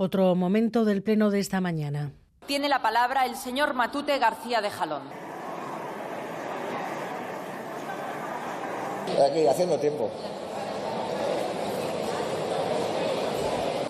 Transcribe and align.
Otro 0.00 0.36
momento 0.36 0.84
del 0.84 1.02
pleno 1.02 1.28
de 1.28 1.40
esta 1.40 1.60
mañana. 1.60 2.12
Tiene 2.46 2.68
la 2.68 2.80
palabra 2.80 3.26
el 3.26 3.34
señor 3.34 3.74
Matute 3.74 4.16
García 4.20 4.60
de 4.60 4.70
Jalón. 4.70 5.02
Aquí, 9.28 9.44
haciendo 9.48 9.76
tiempo. 9.80 10.08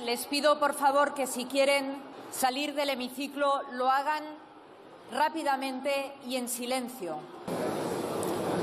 Les 0.03 0.25
pido, 0.25 0.59
por 0.59 0.73
favor, 0.73 1.13
que 1.13 1.27
si 1.27 1.45
quieren 1.45 1.99
salir 2.31 2.75
del 2.75 2.89
hemiciclo 2.89 3.61
lo 3.73 3.91
hagan 3.91 4.25
rápidamente 5.13 6.15
y 6.27 6.37
en 6.37 6.49
silencio. 6.49 7.19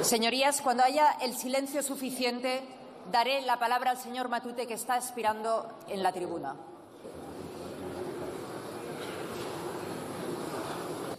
Señorías, 0.02 0.64
cuando 0.64 0.82
haya 0.82 1.12
el 1.22 1.36
silencio 1.36 1.84
suficiente, 1.84 2.64
daré 3.12 3.44
la 3.44 3.60
palabra 3.60 3.92
al 3.92 3.98
señor 3.98 4.30
Matute, 4.30 4.66
que 4.66 4.74
está 4.74 4.98
expirando 4.98 5.70
en 5.88 6.02
la 6.02 6.12
tribuna. 6.12 6.56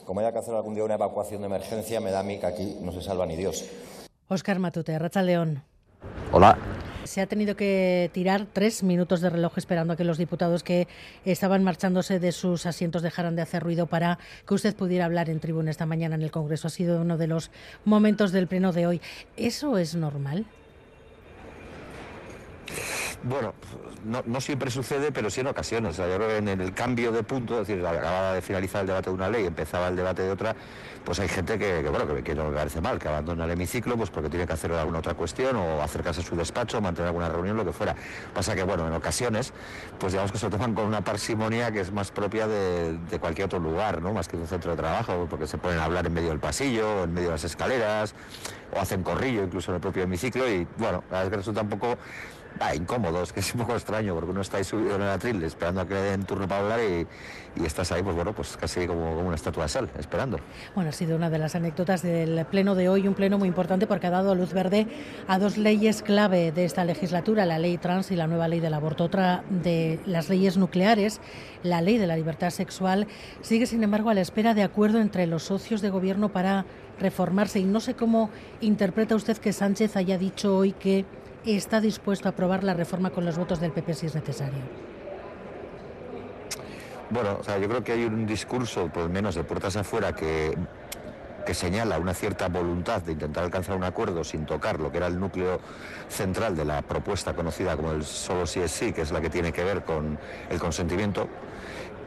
Como 0.06 0.20
haya 0.20 0.30
que 0.32 0.38
hacer 0.38 0.54
algún 0.54 0.74
día 0.74 0.84
una 0.84 0.94
evacuación 0.94 1.40
de 1.40 1.48
emergencia, 1.48 2.00
me 2.00 2.12
da 2.12 2.20
a 2.20 2.22
mí 2.22 2.38
que 2.38 2.46
aquí 2.46 2.76
no 2.80 2.92
se 2.92 3.02
salva 3.02 3.26
ni 3.26 3.34
Dios. 3.34 3.68
Óscar 4.28 4.60
Matute, 4.60 4.96
Racha 4.96 5.20
León. 5.20 5.64
Hola. 6.30 6.56
Se 7.02 7.20
ha 7.20 7.26
tenido 7.26 7.56
que 7.56 8.08
tirar 8.12 8.46
tres 8.52 8.84
minutos 8.84 9.20
de 9.20 9.30
reloj 9.30 9.58
esperando 9.58 9.92
a 9.92 9.96
que 9.96 10.04
los 10.04 10.18
diputados 10.18 10.62
que 10.62 10.86
estaban 11.24 11.64
marchándose 11.64 12.20
de 12.20 12.30
sus 12.30 12.66
asientos 12.66 13.02
dejaran 13.02 13.34
de 13.34 13.42
hacer 13.42 13.62
ruido 13.62 13.86
para 13.86 14.18
que 14.46 14.54
usted 14.54 14.76
pudiera 14.76 15.04
hablar 15.04 15.28
en 15.28 15.40
tribuna 15.40 15.72
esta 15.72 15.86
mañana 15.86 16.14
en 16.14 16.22
el 16.22 16.30
Congreso. 16.30 16.68
Ha 16.68 16.70
sido 16.70 17.00
uno 17.00 17.16
de 17.16 17.26
los 17.26 17.50
momentos 17.84 18.30
del 18.30 18.46
pleno 18.46 18.72
de 18.72 18.86
hoy. 18.86 19.00
¿Eso 19.36 19.76
es 19.76 19.96
normal? 19.96 20.46
Bueno, 23.22 23.54
no, 24.04 24.40
siempre 24.40 24.70
sucede, 24.70 25.10
pero 25.10 25.30
sí 25.30 25.40
en 25.40 25.48
ocasiones. 25.48 25.96
yo 25.96 26.04
creo 26.04 26.28
que 26.28 26.36
en 26.36 26.48
el 26.48 26.72
cambio 26.72 27.10
de 27.12 27.22
punto, 27.22 27.60
es 27.60 27.66
decir, 27.66 27.84
acababa 27.84 28.34
de 28.34 28.42
finalizar 28.42 28.82
el 28.82 28.86
debate 28.86 29.10
de 29.10 29.16
una 29.16 29.28
ley, 29.28 29.46
empezaba 29.46 29.88
el 29.88 29.96
debate 29.96 30.22
de 30.22 30.30
otra, 30.30 30.54
pues 31.04 31.18
hay 31.18 31.28
gente 31.28 31.58
que, 31.58 31.82
bueno, 31.88 32.06
que, 32.22 32.34
no 32.34 32.50
le 32.50 32.56
parece 32.56 32.80
mal, 32.80 32.98
que 32.98 33.08
abandona 33.08 33.44
el 33.44 33.50
hemiciclo, 33.52 33.96
pues 33.96 34.10
porque 34.10 34.28
tiene 34.28 34.46
que 34.46 34.52
hacer 34.52 34.72
alguna 34.72 34.98
otra 34.98 35.14
cuestión 35.14 35.56
o 35.56 35.82
acercarse 35.82 36.20
a 36.20 36.24
su 36.24 36.36
despacho, 36.36 36.80
mantener 36.80 37.08
alguna 37.08 37.28
reunión, 37.28 37.56
lo 37.56 37.64
que 37.64 37.72
fuera. 37.72 37.96
Pasa 38.34 38.54
que, 38.54 38.62
bueno, 38.62 38.86
en 38.86 38.92
ocasiones, 38.92 39.52
pues 39.98 40.12
digamos 40.12 40.30
que 40.30 40.38
se 40.38 40.46
lo 40.46 40.50
toman 40.50 40.74
con 40.74 40.84
una 40.84 41.02
parsimonia 41.02 41.72
que 41.72 41.80
es 41.80 41.92
más 41.92 42.10
propia 42.10 42.46
de, 42.46 42.98
cualquier 43.20 43.46
otro 43.46 43.58
lugar, 43.58 44.02
¿no? 44.02 44.12
Más 44.12 44.28
que 44.28 44.36
de 44.36 44.42
un 44.42 44.48
centro 44.48 44.72
de 44.72 44.76
trabajo, 44.76 45.26
porque 45.28 45.46
se 45.46 45.58
ponen 45.58 45.78
a 45.78 45.84
hablar 45.84 46.06
en 46.06 46.12
medio 46.12 46.28
del 46.28 46.38
pasillo, 46.38 47.04
en 47.04 47.14
medio 47.14 47.28
de 47.28 47.34
las 47.34 47.44
escaleras, 47.44 48.14
o 48.72 48.80
hacen 48.80 49.02
corrillo 49.02 49.44
incluso 49.44 49.70
en 49.70 49.76
el 49.76 49.80
propio 49.80 50.02
hemiciclo, 50.02 50.48
y 50.48 50.66
bueno, 50.76 51.02
la 51.10 51.18
verdad 51.18 51.24
es 51.24 51.30
que 51.30 51.36
resulta 51.36 51.62
un 51.62 51.68
poco 51.68 51.96
ah, 52.60 52.74
incómodos, 52.74 53.32
que 53.34 53.40
es 53.40 53.54
un 53.54 53.60
poco 53.60 53.74
extraño, 53.74 54.14
porque 54.14 54.30
uno 54.30 54.40
está 54.40 54.58
ahí 54.58 54.64
subido 54.64 54.96
en 54.96 55.02
el 55.02 55.08
atril 55.08 55.42
esperando 55.42 55.80
a 55.80 55.86
que 55.86 55.94
le 55.94 56.02
den 56.02 56.24
turno 56.24 56.48
para 56.48 56.62
hablar 56.62 56.80
y, 56.80 57.06
estás 57.64 57.90
ahí, 57.90 58.02
pues 58.02 58.14
bueno, 58.14 58.34
pues 58.34 58.54
casi 58.58 58.86
como, 58.86 59.18
una 59.18 59.34
estatua 59.34 59.64
de 59.64 59.70
sal, 59.70 59.88
esperando. 59.98 60.38
Bueno, 60.74 60.90
ha 60.90 60.92
sido 60.92 61.16
una 61.16 61.30
de 61.30 61.38
las 61.38 61.54
anécdotas 61.54 62.02
del 62.02 62.44
pleno 62.44 62.74
de 62.74 62.90
hoy, 62.90 63.08
un 63.08 63.14
pleno 63.14 63.38
muy 63.38 63.48
importante 63.48 63.86
porque 63.86 64.08
ha 64.08 64.10
dado 64.10 64.34
luz 64.34 64.52
verde 64.52 64.86
a 65.26 65.38
dos 65.38 65.56
leyes 65.56 66.02
clave 66.02 66.52
de 66.52 66.66
esta 66.66 66.84
legislatura, 66.84 67.46
la 67.46 67.58
ley 67.58 67.78
trans 67.78 68.10
y 68.10 68.16
la 68.16 68.26
nueva 68.26 68.46
ley 68.46 68.60
del 68.60 68.74
aborto. 68.74 69.04
Otra 69.04 69.42
de 69.48 69.98
las 70.04 70.28
leyes 70.28 70.58
nucleares, 70.58 71.20
la 71.62 71.80
ley 71.80 71.96
de 71.96 72.06
la 72.06 72.16
libertad 72.16 72.50
sexual, 72.50 73.06
sigue 73.40 73.64
sin 73.64 73.82
embargo 73.82 74.10
a 74.10 74.14
la 74.14 74.20
espera 74.20 74.52
de 74.52 74.62
acuerdo 74.62 75.00
entre 75.00 75.26
los 75.26 75.44
socios 75.44 75.80
de 75.80 75.88
gobierno 75.88 76.28
para 76.28 76.66
reformarse. 77.00 77.58
Y 77.58 77.64
no 77.64 77.80
sé 77.80 77.94
cómo 77.94 78.30
interpreta 78.60 79.14
usted 79.14 79.36
que 79.38 79.52
Sánchez 79.52 79.96
haya 79.96 80.18
dicho 80.18 80.56
hoy 80.56 80.72
que 80.72 81.04
está 81.54 81.80
dispuesto 81.80 82.28
a 82.28 82.32
aprobar 82.32 82.64
la 82.64 82.74
reforma 82.74 83.10
con 83.10 83.24
los 83.24 83.38
votos 83.38 83.60
del 83.60 83.70
PP 83.70 83.94
si 83.94 84.06
es 84.06 84.14
necesario. 84.14 84.58
Bueno, 87.10 87.40
yo 87.42 87.68
creo 87.68 87.84
que 87.84 87.92
hay 87.92 88.04
un 88.04 88.26
discurso, 88.26 88.88
por 88.88 89.04
lo 89.04 89.08
menos 89.08 89.36
de 89.36 89.44
puertas 89.44 89.76
afuera, 89.76 90.12
que, 90.12 90.56
que 91.46 91.54
señala 91.54 91.98
una 92.00 92.14
cierta 92.14 92.48
voluntad 92.48 93.00
de 93.02 93.12
intentar 93.12 93.44
alcanzar 93.44 93.76
un 93.76 93.84
acuerdo 93.84 94.24
sin 94.24 94.44
tocar 94.44 94.80
lo 94.80 94.90
que 94.90 94.96
era 94.98 95.06
el 95.06 95.20
núcleo 95.20 95.60
central 96.08 96.56
de 96.56 96.64
la 96.64 96.82
propuesta 96.82 97.34
conocida 97.34 97.76
como 97.76 97.92
el 97.92 98.04
solo 98.04 98.44
sí 98.46 98.60
es 98.60 98.72
sí, 98.72 98.92
que 98.92 99.02
es 99.02 99.12
la 99.12 99.20
que 99.20 99.30
tiene 99.30 99.52
que 99.52 99.62
ver 99.62 99.84
con 99.84 100.18
el 100.50 100.58
consentimiento 100.58 101.28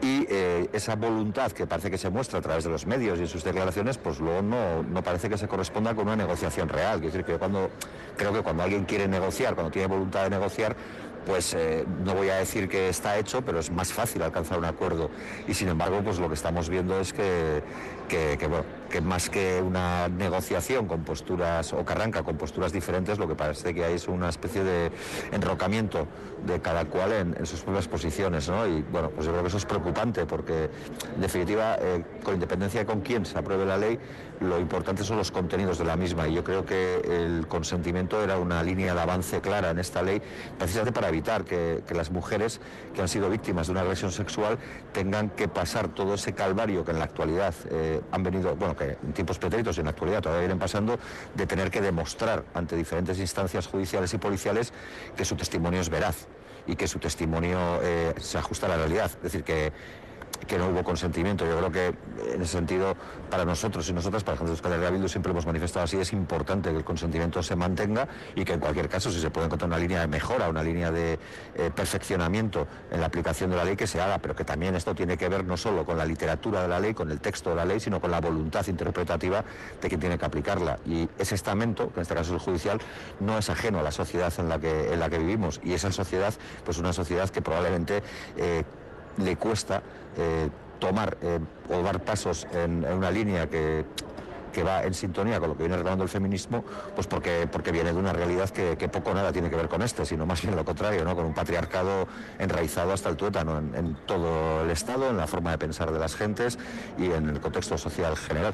y 0.01 0.25
eh, 0.29 0.69
esa 0.71 0.95
voluntad 0.95 1.51
que 1.51 1.67
parece 1.67 1.91
que 1.91 1.97
se 1.97 2.09
muestra 2.09 2.39
a 2.39 2.41
través 2.41 2.63
de 2.63 2.69
los 2.69 2.85
medios 2.85 3.19
y 3.19 3.21
en 3.23 3.27
sus 3.27 3.43
declaraciones, 3.43 3.97
pues 3.97 4.19
luego 4.19 4.41
no, 4.41 4.83
no 4.83 5.03
parece 5.03 5.29
que 5.29 5.37
se 5.37 5.47
corresponda 5.47 5.93
con 5.93 6.07
una 6.07 6.15
negociación 6.15 6.69
real. 6.69 6.97
Es 6.97 7.13
decir, 7.13 7.25
que 7.25 7.37
cuando, 7.37 7.69
creo 8.15 8.31
que 8.31 8.41
cuando 8.41 8.63
alguien 8.63 8.85
quiere 8.85 9.07
negociar, 9.07 9.55
cuando 9.55 9.71
tiene 9.71 9.87
voluntad 9.87 10.23
de 10.23 10.29
negociar, 10.29 10.75
pues 11.25 11.53
eh, 11.53 11.85
no 12.03 12.15
voy 12.15 12.29
a 12.29 12.35
decir 12.35 12.69
que 12.69 12.89
está 12.89 13.17
hecho, 13.17 13.41
pero 13.41 13.59
es 13.59 13.71
más 13.71 13.91
fácil 13.91 14.21
alcanzar 14.23 14.57
un 14.57 14.65
acuerdo. 14.65 15.11
Y 15.47 15.53
sin 15.53 15.67
embargo, 15.67 16.01
pues 16.03 16.17
lo 16.19 16.27
que 16.27 16.35
estamos 16.35 16.69
viendo 16.69 16.99
es 16.99 17.13
que, 17.13 17.61
que, 18.07 18.37
que, 18.37 18.47
más 19.01 19.29
que 19.29 19.61
una 19.61 20.07
negociación 20.07 20.87
con 20.87 21.03
posturas, 21.03 21.73
o 21.73 21.85
que 21.85 21.93
arranca 21.93 22.23
con 22.23 22.37
posturas 22.37 22.71
diferentes, 22.71 23.19
lo 23.19 23.27
que 23.27 23.35
parece 23.35 23.73
que 23.73 23.85
hay 23.85 23.93
es 23.93 24.07
una 24.07 24.29
especie 24.29 24.63
de 24.63 24.91
enrocamiento 25.31 26.07
de 26.45 26.59
cada 26.61 26.85
cual 26.85 27.13
en, 27.13 27.45
sus 27.45 27.61
propias 27.61 27.87
posiciones. 27.87 28.49
¿no? 28.49 28.67
Y 28.67 28.81
bueno, 28.91 29.09
pues 29.11 29.25
yo 29.25 29.31
creo 29.31 29.43
que 29.43 29.49
eso 29.49 29.57
es 29.57 29.65
preocupante 29.65 30.25
porque, 30.25 30.69
en 31.15 31.21
definitiva, 31.21 31.77
eh, 31.79 32.03
con 32.23 32.33
independencia 32.33 32.79
de 32.81 32.85
con 32.85 33.01
quién 33.01 33.25
se 33.25 33.37
apruebe 33.37 33.65
la 33.65 33.77
ley, 33.77 33.99
lo 34.39 34.59
importante 34.59 35.03
son 35.03 35.17
los 35.17 35.31
contenidos 35.31 35.77
de 35.77 35.85
la 35.85 35.95
misma. 35.95 36.27
Y 36.27 36.33
yo 36.33 36.43
creo 36.43 36.65
que 36.65 37.01
el 37.03 37.47
consentimiento 37.47 38.23
era 38.23 38.37
una 38.37 38.63
línea 38.63 38.93
de 38.93 39.01
avance 39.01 39.41
clara 39.41 39.71
en 39.71 39.79
esta 39.79 40.01
ley, 40.01 40.21
precisamente 40.57 40.93
para 40.93 41.09
evitar 41.09 41.43
que, 41.45 41.83
las 41.89 42.11
mujeres 42.11 42.61
que 42.93 43.01
han 43.01 43.09
sido 43.09 43.29
víctimas 43.29 43.67
de 43.67 43.71
una 43.71 43.81
agresión 43.81 44.11
sexual 44.13 44.57
tengan 44.93 45.29
que 45.29 45.49
pasar 45.49 45.89
todo 45.89 46.13
ese 46.13 46.33
calvario 46.33 46.85
que 46.85 46.91
en 46.91 46.99
la 46.99 47.05
actualidad 47.05 47.53
eh, 47.69 47.99
han 48.11 48.23
venido, 48.23 48.55
bueno, 48.55 48.75
que 48.79 48.97
en 49.05 49.13
tiempos 49.13 49.37
pretéritos 49.37 49.77
y 49.77 49.81
en 49.81 49.85
la 49.85 49.91
actualidad 49.91 50.21
todavía 50.21 50.41
vienen 50.41 50.59
pasando, 50.59 50.97
de 51.35 51.45
tener 51.45 51.69
que 51.69 51.81
demostrar 51.81 52.43
ante 52.53 52.75
diferentes 52.75 53.19
instancias 53.19 53.67
judiciales 53.67 54.13
y 54.13 54.17
policiales 54.17 54.73
que 55.15 55.25
su 55.25 55.35
testimonio 55.35 55.81
es 55.81 55.89
veraz 55.89 56.27
y 56.65 56.75
que 56.75 56.87
su 56.87 56.99
testimonio 56.99 57.79
eh, 57.83 58.13
se 58.19 58.37
ajusta 58.37 58.65
a 58.65 58.69
la 58.69 58.77
realidad. 58.77 59.11
Es 59.17 59.21
decir, 59.21 59.43
que 59.43 59.71
que 60.47 60.57
no 60.57 60.69
hubo 60.69 60.83
consentimiento. 60.83 61.45
Yo 61.45 61.57
creo 61.57 61.71
que 61.71 62.33
en 62.33 62.41
ese 62.41 62.53
sentido, 62.53 62.95
para 63.29 63.45
nosotros 63.45 63.87
y 63.89 63.93
nosotras, 63.93 64.23
para 64.23 64.37
gente 64.37 64.51
de 64.51 64.57
Euskal 64.57 65.09
siempre 65.09 65.31
hemos 65.31 65.45
manifestado 65.45 65.85
así, 65.85 65.97
es 65.97 66.13
importante 66.13 66.71
que 66.71 66.77
el 66.77 66.83
consentimiento 66.83 67.41
se 67.43 67.55
mantenga 67.55 68.07
y 68.35 68.45
que 68.45 68.53
en 68.53 68.59
cualquier 68.59 68.89
caso, 68.89 69.11
si 69.11 69.19
se 69.19 69.29
puede 69.29 69.47
encontrar 69.47 69.69
una 69.69 69.77
línea 69.77 70.01
de 70.01 70.07
mejora, 70.07 70.49
una 70.49 70.63
línea 70.63 70.91
de 70.91 71.19
eh, 71.55 71.71
perfeccionamiento 71.75 72.67
en 72.91 72.99
la 73.01 73.07
aplicación 73.07 73.49
de 73.49 73.57
la 73.57 73.63
ley, 73.63 73.75
que 73.75 73.87
se 73.87 74.01
haga, 74.01 74.19
pero 74.19 74.35
que 74.35 74.43
también 74.43 74.75
esto 74.75 74.95
tiene 74.95 75.17
que 75.17 75.29
ver 75.29 75.45
no 75.45 75.57
solo 75.57 75.85
con 75.85 75.97
la 75.97 76.05
literatura 76.05 76.61
de 76.61 76.67
la 76.67 76.79
ley, 76.79 76.93
con 76.93 77.11
el 77.11 77.19
texto 77.19 77.51
de 77.51 77.55
la 77.57 77.65
ley, 77.65 77.79
sino 77.79 77.99
con 77.99 78.11
la 78.11 78.19
voluntad 78.19 78.65
interpretativa 78.67 79.43
de 79.81 79.87
quien 79.87 79.99
tiene 79.99 80.17
que 80.17 80.25
aplicarla. 80.25 80.79
Y 80.85 81.07
ese 81.17 81.35
estamento, 81.35 81.89
que 81.89 81.99
en 81.99 82.01
este 82.01 82.15
caso 82.15 82.35
es 82.35 82.41
el 82.41 82.45
judicial, 82.45 82.79
no 83.19 83.37
es 83.37 83.49
ajeno 83.49 83.79
a 83.79 83.83
la 83.83 83.91
sociedad 83.91 84.33
en 84.37 84.49
la 84.49 84.59
que, 84.59 84.93
en 84.93 84.99
la 84.99 85.09
que 85.09 85.19
vivimos. 85.19 85.59
Y 85.63 85.73
esa 85.73 85.91
sociedad, 85.91 86.33
pues 86.65 86.77
una 86.77 86.93
sociedad 86.93 87.29
que 87.29 87.41
probablemente 87.41 88.03
eh, 88.37 88.63
le 89.17 89.35
cuesta 89.35 89.81
tomar 90.79 91.17
eh, 91.21 91.39
o 91.69 91.83
dar 91.83 91.99
pasos 91.99 92.47
en, 92.53 92.85
una 92.85 93.11
línea 93.11 93.47
que 93.47 93.85
que 94.51 94.63
va 94.63 94.83
en 94.83 94.93
sintonía 94.93 95.39
con 95.39 95.49
lo 95.49 95.55
que 95.55 95.63
viene 95.63 95.75
reclamando 95.75 96.03
el 96.03 96.09
feminismo, 96.09 96.63
pues 96.95 97.07
porque, 97.07 97.47
porque 97.51 97.71
viene 97.71 97.91
de 97.91 97.99
una 97.99 98.13
realidad 98.13 98.49
que, 98.49 98.75
poco 98.89 99.11
o 99.11 99.13
nada 99.13 99.31
tiene 99.31 99.49
que 99.49 99.55
ver 99.55 99.67
con 99.67 99.81
este, 99.81 100.05
sino 100.05 100.25
más 100.25 100.41
bien 100.41 100.55
lo 100.55 100.65
contrario, 100.65 101.03
¿no? 101.05 101.15
con 101.15 101.25
un 101.25 101.33
patriarcado 101.33 102.07
enraizado 102.39 102.93
hasta 102.93 103.09
el 103.09 103.15
tuétano 103.15 103.57
en, 103.57 103.75
en 103.75 103.97
todo 104.05 104.63
el 104.63 104.71
Estado, 104.71 105.09
en 105.09 105.17
la 105.17 105.27
forma 105.27 105.51
de 105.51 105.57
pensar 105.57 105.91
de 105.91 105.99
las 105.99 106.15
gentes 106.15 106.57
y 106.97 107.05
en 107.05 107.29
el 107.29 107.39
contexto 107.39 107.77
social 107.77 108.15
general. 108.17 108.53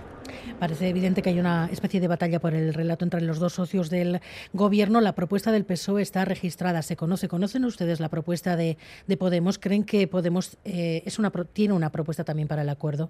Parece 0.60 0.90
evidente 0.90 1.22
que 1.22 1.30
hay 1.30 1.40
una 1.40 1.70
especie 1.72 2.00
de 2.00 2.08
batalla 2.08 2.40
por 2.40 2.54
el 2.54 2.74
relato 2.74 3.06
entre 3.06 3.22
los 3.22 3.40
dos 3.40 3.54
socios 3.54 3.90
del 3.90 4.22
Gobierno. 4.54 5.02
La 5.02 5.14
propuesta 5.14 5.52
del 5.52 5.66
PSOE 5.66 6.02
está 6.02 6.26
registrada, 6.26 6.82
se 6.82 6.96
conoce. 6.96 7.28
¿Conocen 7.28 7.66
ustedes 7.66 8.00
la 8.00 8.10
propuesta 8.10 8.56
de, 8.56 8.78
de 9.08 9.18
Podemos? 9.18 9.60
¿Creen 9.60 9.84
que 9.84 10.08
Podemos 10.08 10.58
eh, 10.66 11.04
es 11.06 11.20
una, 11.20 11.32
tiene 11.32 11.74
una 11.74 11.92
propuesta 11.92 12.24
también 12.24 12.48
para 12.48 12.62
el 12.62 12.70
acuerdo? 12.70 13.10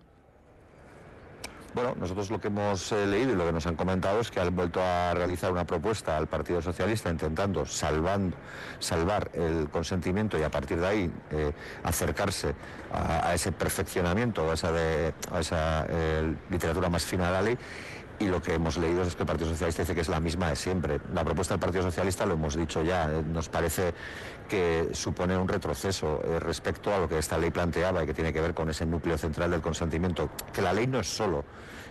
Bueno, 1.75 1.93
nosotros 1.99 2.29
lo 2.29 2.39
que 2.39 2.47
hemos 2.47 2.89
eh, 2.93 3.05
leído 3.05 3.33
y 3.33 3.35
lo 3.35 3.45
que 3.45 3.51
nos 3.51 3.67
han 3.67 3.75
comentado 3.75 4.21
es 4.21 4.31
que 4.31 4.39
han 4.39 4.55
vuelto 4.55 4.81
a 4.81 5.13
realizar 5.13 5.51
una 5.51 5.65
propuesta 5.65 6.15
al 6.15 6.25
Partido 6.25 6.61
Socialista 6.61 7.09
intentando 7.09 7.65
salvar 7.65 9.29
el 9.33 9.67
consentimiento 9.69 10.39
y 10.39 10.43
a 10.43 10.49
partir 10.49 10.79
de 10.79 10.87
ahí 10.87 11.11
eh, 11.31 11.51
acercarse 11.83 12.55
a, 12.93 13.33
ese 13.33 13.51
perfeccionamiento, 13.51 14.49
a 14.49 14.53
esa 14.53 15.85
eh, 15.89 16.33
literatura 16.49 16.89
más 16.89 17.03
fina 17.03 17.25
de 17.25 17.31
la 17.33 17.41
ley 17.41 17.57
y 18.19 18.25
lo 18.25 18.41
que 18.41 18.53
hemos 18.53 18.77
leído 18.77 19.03
es 19.03 19.15
que 19.15 19.23
el 19.23 19.27
Partido 19.27 19.49
Socialista 19.49 19.81
dice 19.83 19.95
que 19.95 20.01
es 20.01 20.09
la 20.09 20.19
misma 20.19 20.49
de 20.49 20.55
siempre. 20.55 20.99
La 21.13 21.23
propuesta 21.23 21.53
del 21.53 21.59
Partido 21.59 21.83
Socialista, 21.83 22.25
lo 22.25 22.35
hemos 22.35 22.55
dicho 22.55 22.81
ya, 22.81 23.11
eh, 23.11 23.23
nos 23.23 23.49
parece 23.49 23.93
que 24.47 24.89
supone 24.93 25.37
un 25.37 25.47
retroceso 25.47 26.21
eh, 26.23 26.39
respecto 26.39 26.93
a 26.93 26.99
lo 26.99 27.09
que 27.09 27.17
esta 27.17 27.37
ley 27.37 27.51
planteaba 27.51 28.03
y 28.03 28.07
que 28.07 28.13
tiene 28.13 28.31
que 28.31 28.41
ver 28.41 28.53
con 28.53 28.69
ese 28.69 28.85
núcleo 28.85 29.17
central 29.17 29.51
del 29.51 29.61
consentimiento, 29.61 30.29
que 30.53 30.61
la 30.61 30.71
ley 30.71 30.87
no 30.87 30.99
es 30.99 31.07
solo, 31.07 31.43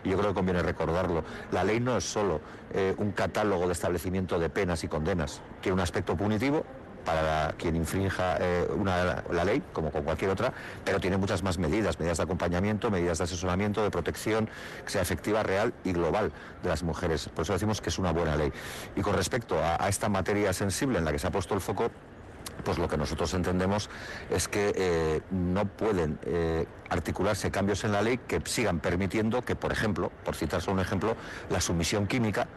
y 0.02 0.10
yo 0.10 0.18
creo 0.18 0.30
que 0.30 0.34
conviene 0.34 0.62
recordarlo, 0.62 1.24
la 1.52 1.64
ley 1.64 1.80
no 1.80 1.96
es 1.96 2.04
solo 2.04 2.40
eh, 2.72 2.94
un 2.98 3.12
catálogo 3.12 3.66
de 3.66 3.72
establecimiento 3.72 4.38
de 4.38 4.48
penas 4.48 4.84
y 4.84 4.88
condenas, 4.88 5.42
tiene 5.60 5.74
un 5.74 5.80
aspecto 5.80 6.16
punitivo, 6.16 6.64
para 7.04 7.52
quien 7.58 7.76
infrinja 7.76 8.36
eh, 8.40 8.68
la 9.30 9.44
ley, 9.44 9.62
como 9.72 9.90
con 9.90 10.02
cualquier 10.02 10.30
otra, 10.30 10.52
pero 10.84 11.00
tiene 11.00 11.16
muchas 11.16 11.42
más 11.42 11.58
medidas, 11.58 11.98
medidas 11.98 12.18
de 12.18 12.24
acompañamiento, 12.24 12.90
medidas 12.90 13.18
de 13.18 13.24
asesoramiento, 13.24 13.82
de 13.82 13.90
protección, 13.90 14.48
que 14.84 14.90
sea 14.90 15.02
efectiva, 15.02 15.42
real 15.42 15.72
y 15.84 15.92
global 15.92 16.32
de 16.62 16.68
las 16.68 16.82
mujeres. 16.82 17.28
Por 17.28 17.42
eso 17.42 17.52
decimos 17.52 17.80
que 17.80 17.90
es 17.90 17.98
una 17.98 18.12
buena 18.12 18.36
ley. 18.36 18.52
Y 18.96 19.02
con 19.02 19.14
respecto 19.14 19.56
a 19.62 19.88
esta 19.88 20.08
materia 20.08 20.52
sensible 20.52 20.98
en 20.98 21.04
la 21.04 21.12
que 21.12 21.18
se 21.18 21.26
ha 21.26 21.30
puesto 21.30 21.54
el 21.54 21.60
foco, 21.60 21.90
pues 22.64 22.78
lo 22.78 22.88
que 22.88 22.96
nosotros 22.96 23.32
entendemos 23.34 23.90
es 24.30 24.48
que 24.48 24.72
eh, 24.74 25.20
no 25.30 25.66
pueden 25.66 26.18
eh, 26.24 26.66
articularse 26.88 27.50
cambios 27.50 27.84
en 27.84 27.92
la 27.92 28.02
ley 28.02 28.18
que 28.18 28.40
sigan 28.44 28.80
permitiendo 28.80 29.42
que, 29.42 29.56
por 29.56 29.72
ejemplo, 29.72 30.10
por 30.24 30.34
citar 30.34 30.60
solo 30.60 30.74
un 30.74 30.80
ejemplo, 30.80 31.16
la 31.50 31.60
sumisión 31.60 32.06
química 32.06 32.48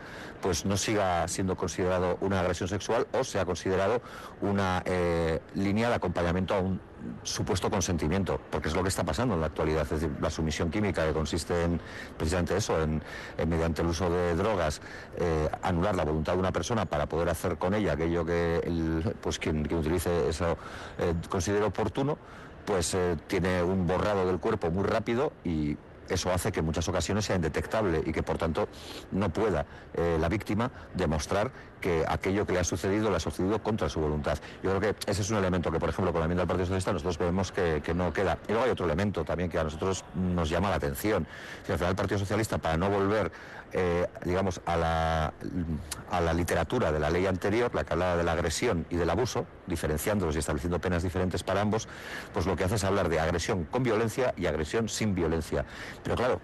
pues 0.42 0.65
no 0.65 0.77
siga 0.77 1.27
siendo 1.27 1.56
considerado 1.56 2.18
una 2.21 2.39
agresión 2.39 2.69
sexual 2.69 3.07
o 3.12 3.24
sea 3.24 3.45
considerado 3.45 4.01
una 4.42 4.83
eh, 4.86 5.39
línea 5.56 5.89
de 5.89 5.95
acompañamiento 5.95 6.54
a 6.54 6.59
un 6.59 6.80
supuesto 7.23 7.69
consentimiento, 7.69 8.39
porque 8.49 8.69
es 8.69 8.75
lo 8.75 8.83
que 8.83 8.89
está 8.89 9.03
pasando 9.03 9.35
en 9.35 9.41
la 9.41 9.47
actualidad. 9.47 9.83
Es 9.83 9.89
decir, 9.89 10.11
la 10.21 10.29
sumisión 10.29 10.69
química 10.69 11.05
que 11.05 11.13
consiste 11.13 11.63
en 11.63 11.79
precisamente 12.17 12.57
eso, 12.57 12.81
en, 12.81 13.01
mediante 13.47 13.81
el 13.81 13.89
uso 13.89 14.09
de 14.09 14.35
drogas, 14.35 14.81
eh, 15.17 15.49
anular 15.61 15.95
la 15.95 16.05
voluntad 16.05 16.33
de 16.33 16.39
una 16.39 16.51
persona 16.51 16.85
para 16.85 17.07
poder 17.07 17.29
hacer 17.29 17.57
con 17.57 17.73
ella 17.73 17.94
aquello 17.94 18.25
que 18.25 18.61
pues 19.21 19.39
quien, 19.39 19.61
utilice 19.73 20.29
eso 20.29 20.57
eh, 20.97 21.13
considere 21.29 21.65
oportuno, 21.65 22.17
pues 22.65 22.94
eh, 22.94 23.17
tiene 23.27 23.63
un 23.63 23.88
borrado 23.88 24.25
del 24.25 24.39
cuerpo 24.39 24.69
muy 24.71 24.83
rápido 24.83 25.31
y 25.44 25.77
eso 26.09 26.31
hace 26.31 26.51
que 26.51 26.59
en 26.59 26.65
muchas 26.65 26.88
ocasiones 26.88 27.25
sea 27.25 27.36
indetectable 27.36 28.01
y 28.06 28.12
que 28.12 28.24
por 28.24 28.38
tanto 28.38 28.68
no 29.12 29.30
pueda 29.30 29.65
eh, 29.94 30.18
la 30.19 30.30
víctima 30.30 30.71
demostrar 30.94 31.51
que 31.81 32.04
aquello 32.07 32.45
que 32.45 32.54
le 32.54 32.59
ha 32.59 32.63
sucedido 32.63 33.09
le 33.09 33.18
ha 33.18 33.19
sucedido 33.19 33.62
contra 33.62 33.89
su 33.89 34.00
voluntad. 34.00 34.38
Yo 34.63 34.75
creo 34.75 34.81
que 34.81 35.12
ese 35.12 35.21
es 35.21 35.30
un 35.30 35.38
elemento 35.38 35.71
que, 35.71 35.80
por 35.80 35.89
ejemplo, 35.89 36.12
con 36.12 36.19
la 36.19 36.25
enmienda 36.25 36.42
del 36.42 36.48
Partido 36.48 36.65
Socialista 36.65 36.92
nosotros 36.92 37.18
vemos 37.18 37.51
que, 37.51 37.81
no 37.94 38.12
queda. 38.13 38.38
Y 38.48 38.51
luego 38.51 38.65
hay 38.65 38.71
otro 38.71 38.86
elemento 38.86 39.24
también 39.24 39.50
que 39.50 39.59
a 39.59 39.63
nosotros 39.63 40.04
nos 40.15 40.50
llama 40.50 40.69
la 40.69 40.75
atención. 40.75 41.27
Que 41.65 41.74
al 41.74 41.77
final 41.77 41.92
el 41.92 41.95
Partido 41.95 42.19
Socialista, 42.19 42.57
para 42.57 42.77
no 42.77 42.89
volver 42.89 43.31
eh, 43.74 44.07
digamos, 44.24 44.62
a 44.65 44.77
la, 44.77 45.33
a 46.09 46.21
la 46.21 46.33
literatura 46.33 46.92
de 46.92 47.00
la 47.00 47.09
ley 47.09 47.25
anterior, 47.25 47.74
la 47.75 47.83
que 47.83 47.94
hablaba 47.94 48.15
de 48.15 48.24
la 48.24 48.31
agresión 48.31 48.86
y 48.89 48.95
del 48.95 49.09
abuso, 49.09 49.45
diferenciándolos 49.68 50.36
y 50.36 50.39
estableciendo 50.39 50.80
penas 50.80 51.04
diferentes 51.04 51.44
para 51.44 51.62
ambos, 51.62 51.88
pues 52.33 52.45
lo 52.45 52.56
que 52.56 52.63
hace 52.63 52.75
es 52.75 52.83
hablar 52.86 53.09
de 53.09 53.19
agresión 53.19 53.65
con 53.65 53.83
violencia 53.83 54.33
y 54.38 54.45
agresión 54.45 54.88
sin 54.88 55.13
violencia. 55.13 55.65
Pero 56.03 56.15
claro, 56.15 56.41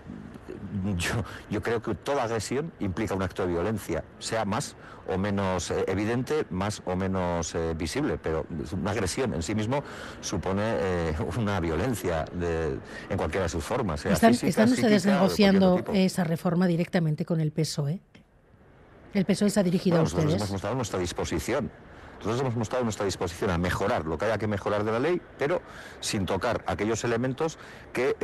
yo, 0.98 1.24
yo 1.50 1.62
creo 1.62 1.82
que 1.82 1.96
toda 1.96 2.24
agresión 2.24 2.72
implica 2.80 3.14
un 3.14 3.22
acto 3.22 3.46
de 3.46 3.54
violencia, 3.54 4.04
sea 4.20 4.46
más 4.46 4.76
o 5.08 5.18
menos 5.18 5.70
eh, 5.72 5.84
evidente, 5.88 6.46
más 6.50 6.82
o 6.86 6.96
menos 6.96 7.56
eh, 7.56 7.74
visible, 7.76 8.18
pero 8.18 8.46
una 8.72 8.92
agresión 8.92 9.34
en 9.34 9.44
sí 9.44 9.56
mismo 9.56 9.84
supone 10.22 10.62
eh, 10.64 11.16
una 11.38 11.60
violencia 11.60 12.26
en 12.32 13.18
cualquiera 13.18 13.44
de 13.44 13.50
sus 13.50 13.64
formas. 13.64 14.06
¿Están, 14.06 14.34
ustedes 14.34 15.06
negociando 15.06 15.84
esa 15.94 16.24
reforma 16.24 16.68
directamente 16.68 17.26
con 17.26 17.40
el 17.40 17.52
PSOE? 17.52 18.00
¿El 19.14 19.26
PSOE 19.26 19.50
se 19.50 19.60
ha 19.60 19.64
dirigido 19.64 20.00
a 20.00 20.04
ustedes? 20.04 20.26
Nosotros 20.26 20.42
hemos 20.42 20.52
mostrado 20.52 20.76
nuestra 20.76 21.00
disposición. 21.00 21.70
Nosotros 22.18 22.42
hemos 22.42 22.56
mostrado 22.56 22.84
nuestra 22.86 23.06
disposición 23.06 23.52
a 23.52 23.58
mejorar 23.58 24.06
lo 24.06 24.18
que 24.18 24.26
haya 24.26 24.38
que 24.38 24.48
mejorar 24.48 24.86
de 24.86 24.92
la 24.94 25.00
ley, 25.00 25.22
pero 25.38 25.62
sin 26.00 26.26
tocar 26.26 26.64
aquellos 26.68 27.04
elementos 27.04 27.60
que 27.92 28.16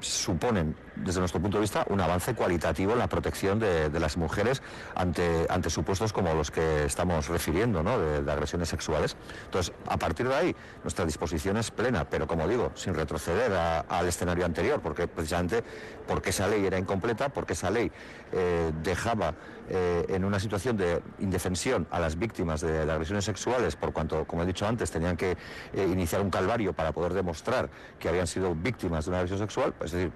suponen, 0.00 0.74
desde 1.04 1.20
nuestro 1.20 1.40
punto 1.40 1.58
de 1.58 1.62
vista, 1.62 1.84
un 1.88 2.00
avance 2.00 2.34
cualitativo 2.34 2.92
en 2.92 2.98
la 2.98 3.08
protección 3.08 3.58
de, 3.58 3.98
las 3.98 4.16
mujeres 4.16 4.62
ante, 4.94 5.46
ante 5.48 5.70
supuestos 5.70 6.12
como 6.12 6.34
los 6.34 6.50
que 6.50 6.84
estamos 6.84 7.28
refiriendo, 7.28 7.82
¿no? 7.82 7.98
de, 7.98 8.30
agresiones 8.30 8.68
sexuales. 8.68 9.16
Entonces, 9.44 9.72
a 9.86 9.96
partir 9.96 10.28
de 10.28 10.34
ahí, 10.34 10.56
nuestra 10.82 11.04
disposición 11.04 11.56
es 11.56 11.70
plena, 11.70 12.04
pero 12.04 12.26
como 12.26 12.46
digo, 12.46 12.72
sin 12.74 12.94
retroceder 12.94 13.52
al 13.52 14.06
escenario 14.06 14.44
anterior, 14.44 14.80
porque 14.80 15.08
precisamente 15.08 15.64
porque 16.06 16.30
esa 16.30 16.48
ley 16.48 16.64
era 16.64 16.78
incompleta, 16.78 17.28
porque 17.28 17.52
esa 17.52 17.70
ley 17.70 17.90
eh, 18.32 18.72
dejaba 18.82 19.34
eh, 19.68 20.06
en 20.08 20.24
una 20.24 20.40
situación 20.40 20.76
de 20.76 21.02
indefensión 21.18 21.86
a 21.90 22.00
las 22.00 22.18
víctimas 22.18 22.62
de, 22.62 22.90
agresiones 22.90 23.24
sexuales, 23.24 23.76
por 23.76 23.92
cuanto, 23.92 24.24
como 24.24 24.42
he 24.42 24.46
dicho 24.46 24.66
antes, 24.66 24.90
tenían 24.90 25.16
que 25.16 25.32
eh, 25.32 25.86
iniciar 25.86 26.22
un 26.22 26.30
calvario 26.30 26.72
para 26.72 26.92
poder 26.92 27.12
demostrar 27.12 27.68
que 27.98 28.08
habían 28.08 28.26
sido 28.26 28.54
víctimas 28.54 29.04
de 29.04 29.10
una 29.10 29.18
agresión 29.18 29.38
sexual, 29.38 29.74
es 29.84 29.92
decir, 29.92 30.12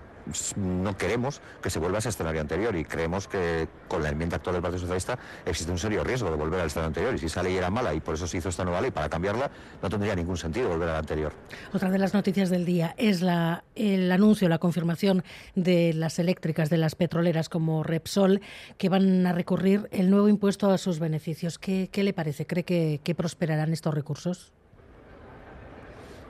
no 0.57 0.97
queremos 0.97 1.41
que 1.63 1.71
se 1.71 1.79
vuelva 1.79 1.99
a 1.99 2.01
ese 2.01 2.11
escenario 2.11 2.41
anterior 2.41 2.75
y 2.77 2.85
creemos 2.85 3.29
que 3.29 3.69
con 3.89 4.03
la 4.03 4.11
enmienda 4.11 4.37
actual 4.37 4.55
del 4.55 4.63
Partido 4.63 4.81
Socialista 4.81 5.19
existe 5.45 5.73
un 5.73 5.79
serio 5.79 6.05
riesgo 6.05 6.31
de 6.31 6.37
volver 6.37 6.61
al 6.61 6.67
escenario 6.67 6.89
anterior 6.89 7.15
y 7.15 7.19
si 7.19 7.27
esa 7.27 7.43
ley 7.43 7.57
era 7.57 7.71
mala 7.71 7.95
y 7.95 8.01
por 8.01 8.15
eso 8.15 8.27
se 8.27 8.39
hizo 8.39 8.49
esta 8.49 8.65
nueva 8.65 8.81
ley 8.81 8.91
para 8.91 9.09
cambiarla, 9.09 9.51
no 9.83 9.91
tendría 9.91 10.15
ningún 10.15 10.37
sentido 10.37 10.69
volver 10.69 10.89
a 10.89 10.93
la 10.93 10.99
anterior. 10.99 11.33
Otra 11.73 11.91
de 11.91 11.99
las 11.99 12.15
noticias 12.15 12.51
del 12.51 12.65
día 12.65 12.95
es 12.97 13.23
la, 13.23 13.65
el 13.75 14.11
anuncio, 14.11 14.49
la 14.49 14.59
confirmación 14.59 15.25
de 15.55 15.93
las 15.95 16.19
eléctricas, 16.19 16.71
de 16.71 16.79
las 16.79 16.95
petroleras 16.95 17.49
como 17.49 17.83
Repsol, 17.83 18.41
que 18.79 18.89
van 18.89 19.27
a 19.27 19.33
recurrir 19.33 19.89
el 19.91 20.11
nuevo 20.11 20.29
impuesto 20.29 20.71
a 20.71 20.79
sus 20.79 20.99
beneficios. 20.99 21.59
¿Qué, 21.59 21.89
le 21.95 22.13
parece? 22.13 22.47
¿Cree 22.47 22.65
que 22.65 23.15
prosperarán 23.15 23.73
estos 23.73 23.95
recursos? 23.95 24.53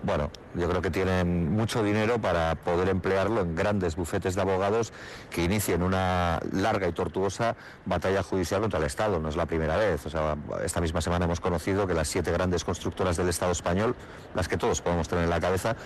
Bueno, 0.03 0.31
yo 0.55 0.69
creo 0.69 0.83
que 0.83 0.91
tienen 0.91 1.53
mucho 1.55 1.83
dinero 1.83 2.21
para 2.21 2.55
poder 2.57 2.89
emplearlo 2.89 3.41
en 3.41 3.55
grandes 3.55 3.97
bufetes 3.97 4.35
de 4.35 4.41
abogados 4.41 4.93
que 5.31 5.45
inicien 5.45 5.83
una 5.83 6.41
larga 6.53 6.89
y 6.89 6.93
tortuosa 6.93 7.57
batalla 7.87 8.23
judicial 8.23 8.61
contra 8.61 8.79
el 8.79 8.87
Estado. 8.87 9.21
No 9.21 9.29
es 9.29 9.37
la 9.37 9.47
primera 9.47 9.77
vez. 9.77 10.05
O 10.05 10.11
sea, 10.11 10.37
esta 10.65 10.81
misma 10.81 11.01
semana 11.01 11.25
hemos 11.25 11.41
conocido 11.41 11.87
que 11.87 11.95
las 11.95 12.09
siete 12.09 12.33
grandes 12.33 12.65
constructoras 12.65 13.17
del 13.17 13.29
Estado 13.29 13.53
español, 13.53 13.95
las 14.35 14.49
que 14.49 14.57
todos 14.57 14.83
podemos 14.83 15.09
tener 15.09 15.25
en 15.25 15.31
la 15.31 15.41
cabeza, 15.41 15.77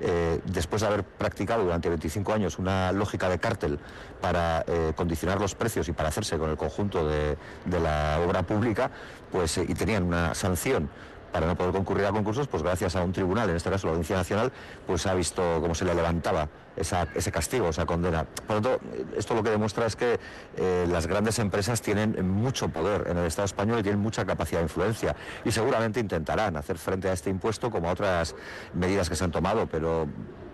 eh, 0.00 0.40
después 0.44 0.82
de 0.82 0.88
haber 0.88 1.04
practicado 1.04 1.64
durante 1.64 1.88
25 1.88 2.32
años 2.32 2.58
una 2.58 2.92
lógica 2.92 3.28
de 3.28 3.38
cártel 3.38 3.78
para 4.20 4.64
eh, 4.66 4.92
condicionar 4.94 5.40
los 5.40 5.54
precios 5.54 5.88
y 5.88 5.92
para 5.92 6.10
hacerse 6.10 6.38
con 6.38 6.50
el 6.50 6.56
conjunto 6.56 7.08
de, 7.08 7.36
la 7.66 8.20
obra 8.24 8.42
pública, 8.42 8.90
pues 9.30 9.58
eh, 9.58 9.66
y 9.68 9.74
tenían 9.74 10.04
una 10.04 10.34
sanción 10.34 10.88
para 11.32 11.46
no 11.46 11.56
poder 11.56 11.72
concurrir 11.72 12.06
a 12.06 12.12
concursos, 12.12 12.46
pues 12.46 12.62
gracias 12.62 12.94
a 12.94 13.02
un 13.02 13.12
tribunal, 13.12 13.50
en 13.50 13.56
este 13.56 13.70
caso 13.70 13.86
la 13.86 13.92
Audiencia 13.92 14.16
Nacional, 14.16 14.52
pues 14.86 15.06
ha 15.06 15.14
visto 15.14 15.42
cómo 15.60 15.74
se 15.74 15.84
le 15.84 15.94
levantaba 15.94 16.48
ese 16.76 17.32
castigo, 17.32 17.68
esa 17.68 17.86
condena. 17.86 18.24
Por 18.24 18.56
lo 18.56 18.62
tanto, 18.62 18.80
esto 19.16 19.34
lo 19.34 19.42
que 19.42 19.50
demuestra 19.50 19.86
es 19.86 19.96
que 19.96 20.18
eh, 20.56 20.86
las 20.88 21.06
grandes 21.06 21.38
empresas 21.38 21.82
tienen 21.82 22.28
mucho 22.30 22.68
poder 22.68 23.08
en 23.08 23.18
el 23.18 23.26
Estado 23.26 23.46
español 23.46 23.80
y 23.80 23.82
tienen 23.82 24.00
mucha 24.00 24.24
capacidad 24.24 24.60
de 24.60 24.64
influencia 24.64 25.14
y 25.44 25.52
seguramente 25.52 26.00
intentarán 26.00 26.56
hacer 26.56 26.78
frente 26.78 27.08
a 27.08 27.12
este 27.12 27.30
impuesto 27.30 27.70
como 27.70 27.88
a 27.88 27.92
otras 27.92 28.34
medidas 28.74 29.08
que 29.08 29.16
se 29.16 29.24
han 29.24 29.30
tomado, 29.30 29.66
pero 29.66 30.06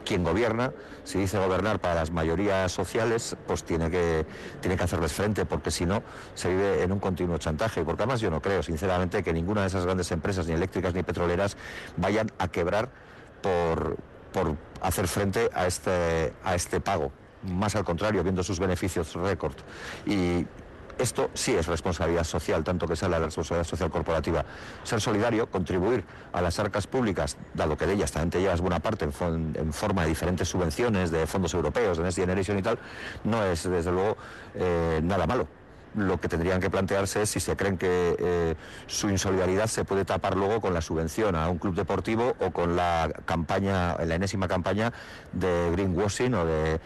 quien 0.08 0.24
gobierna, 0.24 0.72
si 1.04 1.18
dice 1.18 1.38
gobernar 1.38 1.80
para 1.80 1.96
las 1.96 2.10
mayorías 2.10 2.72
sociales, 2.72 3.36
pues 3.46 3.62
tiene 3.62 3.90
que, 3.90 4.24
tiene 4.62 4.74
que 4.74 4.84
hacerles 4.84 5.12
frente, 5.12 5.44
porque 5.44 5.70
si 5.70 5.84
no, 5.84 6.02
se 6.34 6.48
vive 6.48 6.82
en 6.82 6.92
un 6.92 6.98
continuo 6.98 7.36
chantaje. 7.36 7.84
Porque 7.84 8.04
además 8.04 8.20
yo 8.20 8.30
no 8.30 8.40
creo, 8.40 8.62
sinceramente, 8.62 9.22
que 9.22 9.34
ninguna 9.34 9.60
de 9.60 9.66
esas 9.66 9.84
grandes 9.84 10.10
empresas, 10.10 10.46
ni 10.46 10.54
eléctricas 10.54 10.94
ni 10.94 11.02
petroleras, 11.02 11.58
vayan 11.98 12.32
a 12.38 12.48
quebrar 12.48 12.88
por, 13.42 13.98
por 14.32 14.56
hacer 14.80 15.08
frente 15.08 15.50
a 15.52 15.66
este, 15.66 16.32
a 16.42 16.54
este 16.54 16.80
pago. 16.80 17.12
Más 17.42 17.76
al 17.76 17.84
contrario, 17.84 18.22
viendo 18.22 18.42
sus 18.42 18.58
beneficios 18.58 19.12
récord. 19.12 19.56
Y 20.06 20.46
esto 20.98 21.30
sí 21.34 21.54
es 21.54 21.66
responsabilidad 21.66 22.24
social, 22.24 22.64
tanto 22.64 22.86
que 22.86 22.96
sea 22.96 23.08
la 23.08 23.18
responsabilidad 23.18 23.66
social 23.66 23.90
corporativa. 23.90 24.44
Ser 24.82 25.00
solidario, 25.00 25.50
contribuir 25.50 26.04
a 26.32 26.42
las 26.42 26.58
arcas 26.58 26.86
públicas, 26.86 27.36
dado 27.54 27.76
que 27.76 27.86
de 27.86 27.94
ellas 27.94 28.12
también 28.12 28.30
te 28.30 28.40
llevas 28.40 28.60
buena 28.60 28.80
parte 28.80 29.04
en, 29.04 29.72
forma 29.72 30.02
de 30.02 30.08
diferentes 30.08 30.48
subvenciones, 30.48 31.10
de 31.10 31.26
fondos 31.26 31.54
europeos, 31.54 31.98
de 31.98 32.04
Next 32.04 32.18
Generation 32.18 32.58
y 32.58 32.62
tal, 32.62 32.78
no 33.24 33.44
es 33.44 33.68
desde 33.68 33.92
luego 33.92 34.16
eh, 34.54 35.00
nada 35.02 35.26
malo 35.26 35.57
lo 36.06 36.20
que 36.20 36.28
tendrían 36.28 36.60
que 36.60 36.70
plantearse 36.70 37.22
es 37.22 37.30
si 37.30 37.40
se 37.40 37.56
creen 37.56 37.76
que 37.76 38.16
eh, 38.18 38.54
su 38.86 39.08
insolidaridad 39.08 39.66
se 39.66 39.84
puede 39.84 40.04
tapar 40.04 40.36
luego 40.36 40.60
con 40.60 40.74
la 40.74 40.80
subvención 40.80 41.34
a 41.34 41.48
un 41.48 41.58
club 41.58 41.74
deportivo 41.74 42.36
o 42.40 42.50
con 42.50 42.76
la 42.76 43.10
campaña, 43.24 43.96
la 44.04 44.14
enésima 44.14 44.48
campaña 44.48 44.92
de 45.32 45.70
greenwashing 45.72 46.34
o 46.34 46.44
de, 46.44 46.80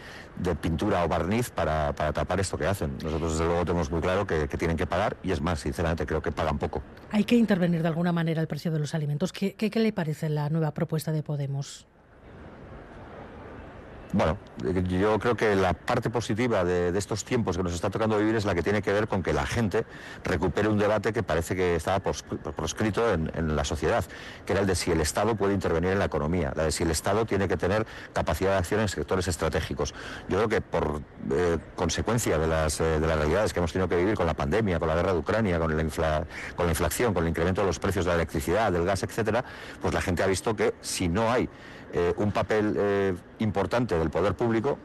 pintura 0.61 1.03
o 1.03 1.07
barniz 1.07 1.49
para, 1.49 1.93
tapar 1.93 2.39
esto 2.39 2.57
que 2.57 2.65
hacen. 2.65 2.97
Nosotros 3.03 3.33
desde 3.33 3.45
luego 3.45 3.65
tenemos 3.65 3.91
muy 3.91 4.01
claro 4.01 4.25
que, 4.25 4.47
tienen 4.47 4.77
que 4.77 4.85
pagar 4.85 5.17
y 5.23 5.31
es 5.31 5.41
más, 5.41 5.59
sinceramente 5.59 6.05
creo 6.05 6.21
que 6.21 6.31
pagan 6.31 6.57
poco. 6.57 6.81
Hay 7.11 7.23
que 7.23 7.35
intervenir 7.35 7.81
de 7.81 7.87
alguna 7.87 8.11
manera 8.11 8.41
el 8.41 8.47
precio 8.47 8.71
de 8.71 8.79
los 8.79 8.93
alimentos. 8.95 9.31
qué 9.31 9.71
le 9.75 9.93
parece 9.93 10.29
la 10.29 10.49
nueva 10.49 10.73
propuesta 10.73 11.11
de 11.11 11.23
Podemos? 11.23 11.87
Bueno, 14.13 14.37
yo 14.87 15.17
creo 15.17 15.35
que 15.35 15.55
la 15.55 15.73
parte 15.73 16.11
positiva 16.11 16.63
de, 16.63 16.95
estos 16.97 17.25
tiempos 17.25 17.57
que 17.57 17.63
nos 17.63 17.73
está 17.73 17.89
tocando 17.89 18.17
vivir 18.17 18.35
es 18.35 18.45
la 18.45 18.53
que 18.53 18.61
tiene 18.61 18.81
que 18.81 18.93
ver 18.93 19.07
con 19.07 19.23
que 19.23 19.33
la 19.33 19.45
gente 19.45 19.85
recupere 20.23 20.67
un 20.67 20.77
debate 20.77 21.11
que 21.11 21.23
parece 21.23 21.55
que 21.55 21.75
estaba 21.75 21.99
proscrito 21.99 23.11
en, 23.11 23.55
la 23.55 23.63
sociedad, 23.63 24.05
que 24.45 24.53
era 24.53 24.61
el 24.61 24.67
de 24.67 24.75
si 24.75 24.91
el 24.91 25.01
Estado 25.01 25.35
puede 25.35 25.53
intervenir 25.53 25.91
en 25.91 25.99
la 25.99 26.05
economía, 26.05 26.53
la 26.55 26.63
de 26.63 26.71
si 26.71 26.83
el 26.83 26.91
Estado 26.91 27.25
tiene 27.25 27.47
que 27.47 27.57
tener 27.57 27.85
capacidad 28.13 28.51
de 28.51 28.57
acción 28.57 28.81
en 28.81 28.87
sectores 28.87 29.27
estratégicos. 29.27 29.93
Yo 30.29 30.37
creo 30.37 30.49
que 30.49 30.61
por 30.61 31.01
eh, 31.31 31.57
consecuencia 31.75 32.37
de 32.37 32.47
las, 32.47 32.79
eh, 32.79 32.99
de 32.99 33.07
las 33.07 33.17
realidades 33.17 33.51
que 33.51 33.59
hemos 33.59 33.73
tenido 33.73 33.89
que 33.89 33.97
vivir 33.97 34.15
con 34.15 34.27
la 34.27 34.35
pandemia, 34.35 34.79
con 34.79 34.87
la 34.87 34.95
guerra 34.95 35.13
de 35.13 35.19
Ucrania, 35.19 35.59
con 35.59 35.75
la, 35.75 36.25
con 36.55 36.65
la 36.65 36.71
inflación, 36.71 37.13
con 37.13 37.23
el 37.23 37.29
incremento 37.29 37.61
de 37.61 37.67
los 37.67 37.79
precios 37.79 38.05
de 38.05 38.09
la 38.09 38.15
electricidad, 38.15 38.71
del 38.71 38.85
gas, 38.85 39.01
etcétera, 39.01 39.43
pues 39.81 39.93
la 39.93 40.01
gente 40.01 40.21
ha 40.21 40.27
visto 40.27 40.55
que 40.55 40.75
si 40.81 41.09
no 41.09 41.31
hay 41.31 41.49
eh, 41.95 42.13
un 42.17 42.31
papel 42.31 43.17
importante 43.39 43.95
del 44.03 44.11
poder 44.11 44.35
público, 44.35 44.77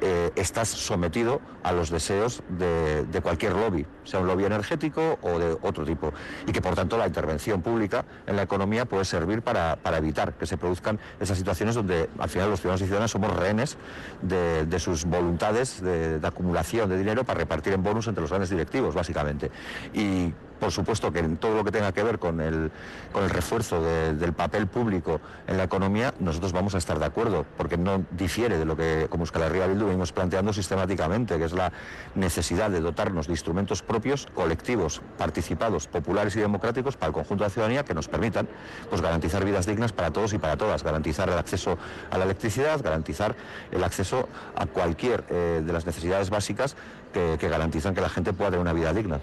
eh, 0.00 0.32
estás 0.34 0.68
sometido 0.68 1.40
a 1.62 1.72
los 1.72 1.88
deseos 1.88 2.42
de, 2.48 3.20
cualquier 3.22 3.54
lobby, 3.54 3.86
sea 4.04 4.20
un 4.20 4.26
lobby 4.26 4.44
energético 4.44 5.18
o 5.22 5.38
de 5.38 5.56
otro 5.62 5.84
tipo, 5.84 6.12
y 6.46 6.52
que 6.52 6.60
por 6.60 6.74
tanto 6.74 6.98
la 6.98 7.06
intervención 7.06 7.62
pública 7.62 8.04
en 8.26 8.36
la 8.36 8.42
economía 8.42 8.84
puede 8.84 9.04
servir 9.04 9.40
para, 9.40 9.78
evitar 9.96 10.34
que 10.34 10.46
se 10.46 10.58
produzcan 10.58 10.98
esas 11.20 11.38
situaciones 11.38 11.74
donde 11.74 12.10
al 12.18 12.28
final 12.28 12.50
los 12.50 12.60
ciudadanos 12.60 12.82
y 12.82 12.84
ciudadanas 12.84 13.12
somos 13.12 13.34
rehenes 13.34 13.78
de, 14.20 14.78
sus 14.78 15.04
voluntades 15.04 15.80
de, 15.80 16.20
acumulación 16.22 16.90
de 16.90 16.98
dinero 16.98 17.24
para 17.24 17.38
repartir 17.38 17.72
en 17.72 17.82
bonus 17.82 18.08
entre 18.08 18.20
los 18.20 18.30
grandes 18.30 18.50
directivos, 18.50 18.94
básicamente. 18.94 19.50
Y 19.94 20.34
por 20.64 20.72
supuesto 20.72 21.12
que 21.12 21.18
en 21.18 21.36
todo 21.36 21.56
lo 21.56 21.62
que 21.62 21.70
tenga 21.70 21.92
que 21.92 22.02
ver 22.02 22.18
con 22.18 22.40
el, 22.40 22.72
con 23.12 23.22
el 23.22 23.28
refuerzo 23.28 23.82
del 23.82 24.32
papel 24.32 24.66
público 24.66 25.20
en 25.46 25.58
la 25.58 25.64
economía, 25.64 26.14
nosotros 26.20 26.52
vamos 26.52 26.74
a 26.74 26.78
estar 26.78 26.98
de 26.98 27.04
acuerdo, 27.04 27.44
porque 27.58 27.76
no 27.76 28.02
difiere 28.12 28.56
de 28.56 28.64
lo 28.64 28.74
que 28.74 29.06
como 29.10 29.24
Euskal 29.24 29.42
Herria 29.42 29.66
Bildu 29.66 29.84
venimos 29.84 30.12
planteando 30.12 30.54
sistemáticamente, 30.54 31.36
que 31.36 31.44
es 31.44 31.52
la 31.52 31.70
necesidad 32.14 32.70
de 32.70 32.80
dotarnos 32.80 33.26
de 33.26 33.34
instrumentos 33.34 33.82
propios, 33.82 34.26
colectivos, 34.34 35.02
participados, 35.18 35.86
populares 35.86 36.34
y 36.36 36.40
democráticos 36.40 36.96
para 36.96 37.08
el 37.08 37.12
conjunto 37.12 37.44
de 37.44 37.48
la 37.48 37.52
ciudadanía 37.52 37.84
que 37.84 37.92
nos 37.92 38.08
permitan 38.08 38.48
pues, 38.88 39.02
garantizar 39.02 39.44
vidas 39.44 39.66
dignas 39.66 39.92
para 39.92 40.12
todos 40.12 40.32
y 40.32 40.38
para 40.38 40.56
todas, 40.56 40.82
garantizar 40.82 41.28
el 41.28 41.36
acceso 41.36 41.76
a 42.10 42.16
la 42.16 42.24
electricidad, 42.24 42.82
garantizar 42.82 43.36
el 43.70 43.84
acceso 43.84 44.30
a 44.56 44.64
cualquier 44.64 45.24
eh, 45.28 45.62
de 45.62 45.72
las 45.74 45.84
necesidades 45.84 46.30
básicas 46.30 46.74
que, 47.12 47.36
que 47.38 47.50
garantizan 47.50 47.94
que 47.94 48.00
la 48.00 48.08
gente 48.08 48.32
pueda 48.32 48.48
tener 48.48 48.62
una 48.62 48.72
vida 48.72 48.94
digna. 48.94 49.20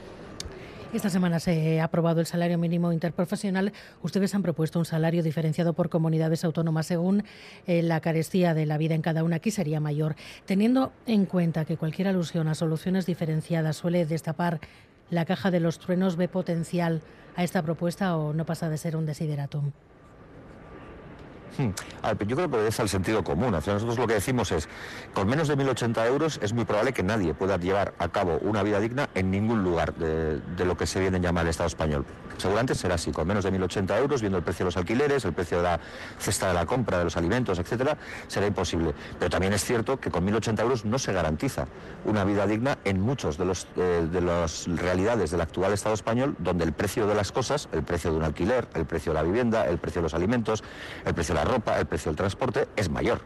Esta 0.93 1.09
semana 1.09 1.39
se 1.39 1.79
ha 1.79 1.85
aprobado 1.85 2.19
el 2.19 2.25
salario 2.25 2.57
mínimo 2.57 2.91
interprofesional. 2.91 3.71
Ustedes 4.03 4.35
han 4.35 4.41
propuesto 4.41 4.77
un 4.77 4.83
salario 4.83 5.23
diferenciado 5.23 5.71
por 5.71 5.87
comunidades 5.87 6.43
autónomas 6.43 6.85
según 6.87 7.23
eh, 7.65 7.81
la 7.81 8.01
carestía 8.01 8.53
de 8.53 8.65
la 8.65 8.77
vida 8.77 8.93
en 8.93 9.01
cada 9.01 9.23
una. 9.23 9.37
Aquí 9.37 9.51
sería 9.51 9.79
mayor. 9.79 10.15
Teniendo 10.45 10.91
en 11.05 11.25
cuenta 11.25 11.63
que 11.63 11.77
cualquier 11.77 12.09
alusión 12.09 12.49
a 12.49 12.55
soluciones 12.55 13.05
diferenciadas 13.05 13.77
suele 13.77 14.05
destapar 14.05 14.59
la 15.09 15.23
caja 15.23 15.49
de 15.49 15.61
los 15.61 15.79
truenos, 15.79 16.17
¿ve 16.17 16.27
potencial 16.27 17.01
a 17.37 17.45
esta 17.45 17.61
propuesta 17.61 18.17
o 18.17 18.33
no 18.33 18.45
pasa 18.45 18.67
de 18.67 18.77
ser 18.77 18.97
un 18.97 19.05
desideratum? 19.05 19.71
Hmm. 21.57 21.69
yo 22.27 22.35
creo 22.35 22.49
que 22.49 22.55
obedece 22.57 22.81
al 22.81 22.89
sentido 22.89 23.23
común. 23.23 23.51
nosotros 23.51 23.97
lo 23.97 24.07
que 24.07 24.15
decimos 24.15 24.51
es, 24.51 24.69
con 25.13 25.27
menos 25.27 25.47
de 25.47 25.57
1.080 25.57 26.07
euros 26.07 26.39
es 26.41 26.53
muy 26.53 26.65
probable 26.65 26.93
que 26.93 27.03
nadie 27.03 27.33
pueda 27.33 27.57
llevar 27.57 27.93
a 27.99 28.07
cabo 28.07 28.39
una 28.41 28.63
vida 28.63 28.79
digna 28.79 29.09
en 29.15 29.31
ningún 29.31 29.63
lugar 29.63 29.93
de, 29.95 30.39
de 30.39 30.65
lo 30.65 30.77
que 30.77 30.87
se 30.87 30.99
viene 30.99 31.17
a 31.17 31.19
llamar 31.19 31.45
el 31.45 31.49
Estado 31.49 31.67
español. 31.67 32.05
Seguramente 32.37 32.75
será 32.75 32.95
así, 32.95 33.11
con 33.11 33.27
menos 33.27 33.43
de 33.43 33.51
1.080 33.51 33.97
euros, 33.97 34.21
viendo 34.21 34.37
el 34.37 34.43
precio 34.43 34.63
de 34.63 34.67
los 34.67 34.77
alquileres, 34.77 35.25
el 35.25 35.33
precio 35.33 35.57
de 35.57 35.63
la 35.63 35.79
cesta 36.19 36.47
de 36.47 36.53
la 36.53 36.65
compra, 36.65 36.97
de 36.97 37.05
los 37.05 37.17
alimentos, 37.17 37.59
etcétera, 37.59 37.97
será 38.27 38.47
imposible. 38.47 38.93
Pero 39.19 39.29
también 39.29 39.53
es 39.53 39.63
cierto 39.63 39.99
que 39.99 40.11
con 40.11 40.25
1.080 40.25 40.61
euros 40.61 40.85
no 40.85 40.99
se 40.99 41.13
garantiza 41.13 41.67
una 42.05 42.23
vida 42.23 42.47
digna 42.47 42.77
en 42.83 43.01
muchos 43.01 43.37
de, 43.37 43.45
los, 43.45 43.67
eh, 43.77 44.07
de 44.11 44.21
las 44.21 44.67
realidades 44.67 45.31
del 45.31 45.41
actual 45.41 45.73
Estado 45.73 45.95
español, 45.95 46.35
donde 46.39 46.63
el 46.63 46.73
precio 46.73 47.07
de 47.07 47.15
las 47.15 47.31
cosas, 47.31 47.69
el 47.71 47.83
precio 47.83 48.11
de 48.11 48.17
un 48.17 48.23
alquiler, 48.23 48.67
el 48.73 48.85
precio 48.85 49.13
de 49.13 49.19
la 49.19 49.23
vivienda, 49.23 49.67
el 49.67 49.77
precio 49.77 50.01
de 50.01 50.03
los 50.03 50.13
alimentos, 50.13 50.63
el 51.05 51.13
precio 51.13 51.35
de 51.35 51.43
la 51.43 51.49
ropa, 51.49 51.79
el 51.79 51.85
precio 51.85 52.11
del 52.11 52.17
transporte, 52.17 52.67
es 52.75 52.89
mayor 52.89 53.21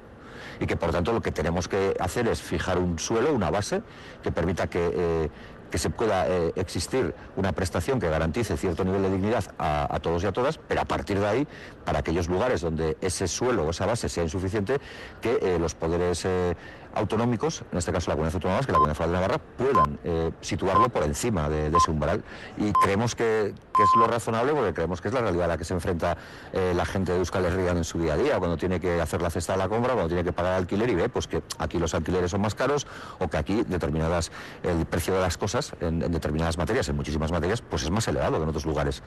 y 0.60 0.68
que 0.68 0.78
por 0.78 0.92
tanto 0.92 1.12
lo 1.12 1.22
que 1.22 1.32
tenemos 1.32 1.68
que 1.68 1.96
hacer 2.00 2.28
es 2.28 2.42
fijar 2.42 2.78
un 2.78 3.00
suelo, 3.00 3.34
una 3.34 3.50
base 3.50 3.82
que 4.24 4.32
permita 4.32 4.68
que 4.68 4.92
eh, 4.94 5.30
que 5.76 5.80
se 5.80 5.90
pueda 5.90 6.26
eh, 6.30 6.54
existir 6.56 7.14
una 7.36 7.52
prestación 7.52 8.00
que 8.00 8.10
garantice 8.10 8.56
cierto 8.56 8.86
nivel 8.86 9.02
de 9.02 9.10
dignidad 9.10 9.44
a, 9.58 10.00
todos 10.00 10.24
y 10.24 10.26
a 10.26 10.32
todas, 10.32 10.58
pero 10.58 10.80
a 10.80 10.86
partir 10.86 11.20
de 11.20 11.28
ahí, 11.28 11.48
para 11.84 12.00
aquellos 12.00 12.30
lugares 12.30 12.62
donde 12.62 12.96
ese 13.02 13.28
suelo 13.28 13.66
o 13.66 13.72
esa 13.72 13.86
base 13.86 14.08
sea 14.08 14.24
insuficiente, 14.24 14.80
que 15.20 15.38
eh, 15.42 15.60
los 15.60 15.76
poderes 15.76 16.24
eh, 16.24 16.56
autonómicos, 16.96 17.64
en 17.72 17.78
este 17.78 17.92
caso 17.92 18.10
la 18.10 18.16
Comunidad 18.16 18.36
Autónoma 18.36 18.62
que 18.62 18.72
la 18.72 18.78
Comunidad 18.78 18.96
Federal 18.96 19.12
de 19.12 19.28
Navarra, 19.28 19.42
puedan 19.58 20.34
situarlo 20.42 20.90
por 20.90 21.04
encima 21.04 21.50
de, 21.50 21.68
ese 21.76 21.92
umbral. 21.92 22.24
Y 22.58 22.72
creemos 22.74 23.16
que, 23.16 23.48
es 23.48 23.90
lo 23.98 24.08
razonable 24.08 24.54
porque 24.54 24.74
creemos 24.74 25.02
que 25.02 25.10
es 25.10 25.14
la 25.14 25.22
realidad 25.22 25.46
a 25.46 25.48
la 25.50 25.58
que 25.58 25.66
se 25.66 25.74
enfrenta 25.74 26.18
la 26.54 26.86
gente 26.86 27.12
de 27.12 27.20
Euskal 27.20 27.46
Herria 27.46 27.72
en 27.72 27.84
su 27.84 28.00
día 28.00 28.14
a 28.14 28.18
día, 28.18 28.40
cuando 28.40 28.58
tiene 28.58 28.80
que 28.80 29.02
hacer 29.02 29.22
la 29.22 29.30
cesta 29.30 29.54
de 29.54 29.60
la 29.60 29.70
compra, 29.70 29.94
cuando 29.94 30.08
tiene 30.08 30.24
que 30.24 30.34
pagar 30.34 30.54
alquiler 30.54 30.90
y 30.90 30.96
ve 30.96 31.10
pues 31.10 31.28
que 31.28 31.44
aquí 31.60 31.78
los 31.78 31.94
alquileres 31.94 32.32
son 32.32 32.42
más 32.42 32.56
caros 32.56 32.88
o 33.20 33.28
que 33.28 33.38
aquí 33.38 33.64
determinadas 33.64 34.32
el 34.64 34.86
precio 34.86 35.14
de 35.14 35.22
las 35.22 35.38
cosas 35.38 35.74
en, 35.80 36.00
determinadas 36.00 36.58
materias, 36.58 36.88
en 36.90 36.96
muchísimas 36.96 37.32
materias, 37.32 37.62
pues 37.62 37.84
es 37.84 37.92
más 37.92 38.08
elevado 38.08 38.38
que 38.38 38.44
en 38.44 38.50
otros 38.50 38.66
lugares. 38.66 39.04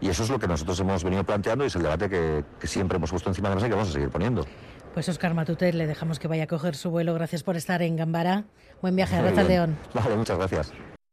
Y 0.00 0.08
eso 0.08 0.22
es 0.22 0.30
lo 0.30 0.38
que 0.38 0.46
nosotros 0.46 0.78
hemos 0.80 1.02
venido 1.02 1.24
planteando 1.24 1.64
y 1.64 1.68
es 1.68 1.76
el 1.76 1.82
debate 1.82 2.08
que, 2.08 2.44
siempre 2.66 2.96
hemos 2.96 3.10
puesto 3.10 3.28
encima 3.28 3.48
de 3.48 3.54
la 3.54 3.56
mesa 3.56 3.66
y 3.66 3.70
que 3.70 3.74
vamos 3.74 3.90
a 3.90 3.92
seguir 3.92 4.10
poniendo. 4.10 4.46
Pues 4.94 5.08
Oscar 5.08 5.34
Matute, 5.34 5.72
le 5.72 5.86
dejamos 5.86 6.18
que 6.18 6.28
vaya 6.28 6.44
a 6.44 6.46
coger 6.46 6.74
su 6.74 6.90
vuelo. 6.90 7.14
Gracias 7.14 7.42
por 7.42 7.56
estar 7.56 7.82
en 7.82 7.96
Gambara. 7.96 8.44
Buen 8.80 8.96
viaje 8.96 9.16
a 9.16 9.22
León. 9.22 9.76
Vale, 9.94 10.16
muchas 10.16 10.38
gracias. 10.38 10.72